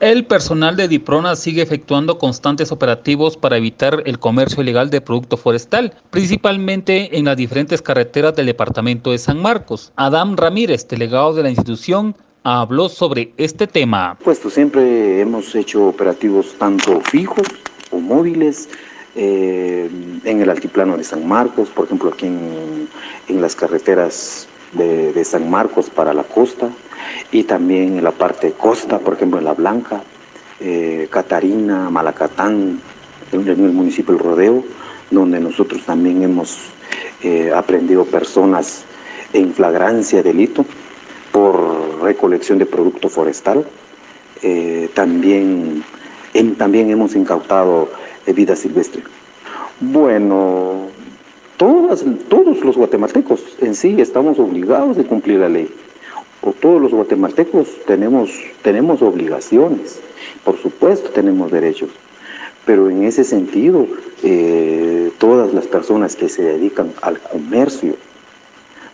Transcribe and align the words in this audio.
El 0.00 0.24
personal 0.24 0.76
de 0.76 0.88
Diprona 0.88 1.36
sigue 1.36 1.60
efectuando 1.60 2.16
constantes 2.16 2.72
operativos 2.72 3.36
para 3.36 3.58
evitar 3.58 4.02
el 4.06 4.18
comercio 4.18 4.62
ilegal 4.62 4.88
de 4.88 5.02
producto 5.02 5.36
forestal, 5.36 5.92
principalmente 6.08 7.18
en 7.18 7.26
las 7.26 7.36
diferentes 7.36 7.82
carreteras 7.82 8.34
del 8.34 8.46
departamento 8.46 9.10
de 9.10 9.18
San 9.18 9.42
Marcos. 9.42 9.92
Adam 9.96 10.38
Ramírez, 10.38 10.88
delegado 10.88 11.34
de 11.34 11.42
la 11.42 11.50
institución, 11.50 12.16
habló 12.44 12.88
sobre 12.88 13.34
este 13.36 13.66
tema. 13.66 14.16
Puesto 14.24 14.48
siempre 14.48 15.20
hemos 15.20 15.54
hecho 15.54 15.88
operativos 15.88 16.54
tanto 16.58 17.02
fijos 17.02 17.46
o 17.90 18.00
móviles 18.00 18.70
eh, 19.16 19.90
en 20.24 20.40
el 20.40 20.48
altiplano 20.48 20.96
de 20.96 21.04
San 21.04 21.28
Marcos, 21.28 21.68
por 21.68 21.84
ejemplo 21.84 22.10
aquí 22.14 22.24
en, 22.24 22.88
las 23.38 23.54
carreteras 23.54 24.48
de, 24.72 25.24
San 25.24 25.50
Marcos 25.50 25.90
para 25.90 26.14
la 26.14 26.24
costa, 26.24 26.68
y 27.32 27.44
también 27.44 27.98
en 27.98 28.04
la 28.04 28.12
parte 28.12 28.52
costa, 28.52 28.98
por 28.98 29.14
ejemplo 29.14 29.38
en 29.38 29.44
La 29.44 29.54
Blanca, 29.54 30.02
eh, 30.60 31.08
Catarina, 31.10 31.90
Malacatán, 31.90 32.80
en 33.32 33.48
el 33.48 33.56
municipio 33.72 34.14
del 34.14 34.22
Rodeo, 34.22 34.64
donde 35.10 35.40
nosotros 35.40 35.82
también 35.84 36.22
hemos 36.22 36.58
eh, 37.22 37.52
aprendido 37.54 38.04
personas 38.04 38.84
en 39.32 39.52
flagrancia 39.54 40.22
de 40.22 40.32
delito 40.32 40.64
por 41.32 42.02
recolección 42.02 42.58
de 42.58 42.66
producto 42.66 43.08
forestal. 43.08 43.64
Eh, 44.42 44.90
también, 44.94 45.84
también 46.56 46.90
hemos 46.90 47.14
incautado 47.14 47.90
vida 48.26 48.54
silvestre. 48.56 49.02
Bueno, 49.80 50.89
todos 51.60 52.64
los 52.64 52.76
guatemaltecos 52.76 53.44
en 53.60 53.74
sí 53.74 54.00
estamos 54.00 54.38
obligados 54.38 54.96
a 54.96 55.04
cumplir 55.04 55.40
la 55.40 55.48
ley. 55.50 55.68
O 56.40 56.52
todos 56.52 56.80
los 56.80 56.92
guatemaltecos 56.92 57.68
tenemos, 57.86 58.30
tenemos 58.62 59.02
obligaciones, 59.02 60.00
por 60.42 60.56
supuesto 60.56 61.10
tenemos 61.10 61.52
derechos, 61.52 61.90
pero 62.64 62.88
en 62.88 63.02
ese 63.02 63.24
sentido 63.24 63.86
eh, 64.22 65.12
todas 65.18 65.52
las 65.52 65.66
personas 65.66 66.16
que 66.16 66.30
se 66.30 66.42
dedican 66.42 66.94
al 67.02 67.20
comercio 67.20 67.94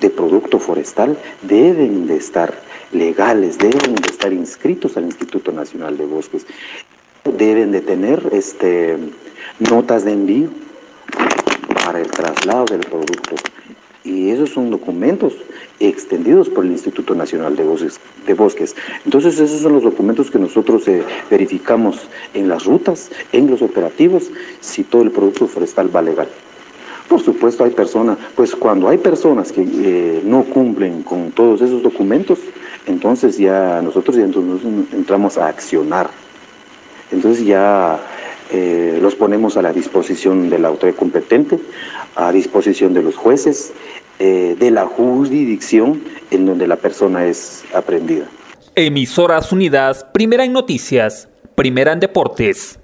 de 0.00 0.10
producto 0.10 0.58
forestal 0.58 1.16
deben 1.40 2.06
de 2.06 2.16
estar 2.16 2.52
legales, 2.92 3.56
deben 3.56 3.94
de 3.94 4.10
estar 4.10 4.34
inscritos 4.34 4.98
al 4.98 5.04
Instituto 5.04 5.50
Nacional 5.50 5.96
de 5.96 6.04
Bosques, 6.04 6.44
deben 7.38 7.72
de 7.72 7.80
tener 7.80 8.22
este, 8.32 8.98
notas 9.60 10.04
de 10.04 10.12
envío 10.12 10.50
para 11.90 12.02
el 12.02 12.08
traslado 12.08 12.66
del 12.66 12.80
producto. 12.80 13.34
Y 14.04 14.30
esos 14.30 14.50
son 14.50 14.70
documentos 14.70 15.32
extendidos 15.80 16.48
por 16.48 16.64
el 16.64 16.70
Instituto 16.70 17.16
Nacional 17.16 17.56
de 17.56 17.64
Bosques. 17.64 17.98
De 18.28 18.34
Bosques. 18.34 18.76
Entonces 19.04 19.40
esos 19.40 19.60
son 19.60 19.72
los 19.72 19.82
documentos 19.82 20.30
que 20.30 20.38
nosotros 20.38 20.86
eh, 20.86 21.02
verificamos 21.28 22.02
en 22.32 22.48
las 22.48 22.64
rutas, 22.64 23.10
en 23.32 23.50
los 23.50 23.60
operativos, 23.60 24.30
si 24.60 24.84
todo 24.84 25.02
el 25.02 25.10
producto 25.10 25.48
forestal 25.48 25.94
va 25.94 26.00
legal. 26.00 26.28
Por 27.08 27.20
supuesto 27.20 27.64
hay 27.64 27.72
personas, 27.72 28.18
pues 28.36 28.54
cuando 28.54 28.88
hay 28.88 28.98
personas 28.98 29.50
que 29.50 29.62
eh, 29.62 30.22
no 30.24 30.44
cumplen 30.44 31.02
con 31.02 31.32
todos 31.32 31.60
esos 31.60 31.82
documentos, 31.82 32.38
entonces 32.86 33.36
ya 33.36 33.82
nosotros 33.82 34.14
ya 34.14 34.22
entramos 34.22 35.38
a 35.38 35.48
accionar. 35.48 36.08
Entonces 37.10 37.44
ya 37.44 37.98
eh, 38.52 38.98
los 39.00 39.14
ponemos 39.14 39.56
a 39.56 39.62
la 39.62 39.72
disposición 39.72 40.50
de 40.50 40.58
la 40.58 40.68
autoridad 40.68 40.98
competente, 40.98 41.58
a 42.16 42.32
disposición 42.32 42.94
de 42.94 43.02
los 43.02 43.16
jueces 43.16 43.72
eh, 44.18 44.56
de 44.58 44.70
la 44.70 44.86
jurisdicción 44.86 46.02
en 46.30 46.46
donde 46.46 46.66
la 46.66 46.76
persona 46.76 47.26
es 47.26 47.64
aprendida. 47.72 48.26
Emisoras 48.74 49.52
Unidas, 49.52 50.04
primera 50.12 50.44
en 50.44 50.52
noticias, 50.52 51.28
primera 51.54 51.92
en 51.92 52.00
deportes. 52.00 52.79